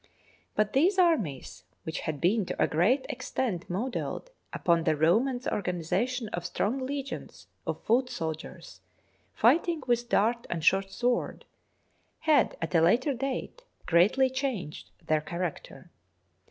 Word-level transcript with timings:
But 0.55 0.73
these 0.73 0.97
armies, 0.97 1.63
which 1.83 1.99
had 1.99 2.19
been 2.19 2.43
to 2.47 2.59
a 2.59 2.65
great 2.67 3.05
ex 3.07 3.29
tent 3.29 3.69
modelled 3.69 4.31
upon 4.51 4.83
the 4.83 4.95
Romans' 4.97 5.47
organisation 5.47 6.27
of 6.29 6.43
strong 6.43 6.79
legions 6.87 7.45
of 7.67 7.83
foot 7.83 8.09
soldiers 8.09 8.81
fighting 9.35 9.83
with 9.85 10.09
dart 10.09 10.47
and 10.49 10.65
short 10.65 10.89
sword, 10.89 11.45
had, 12.21 12.57
at 12.63 12.73
a 12.73 12.81
later 12.81 13.13
date, 13.13 13.61
greatly 13.85 14.31
changed 14.31 14.89
their 15.05 15.21
character. 15.21 15.91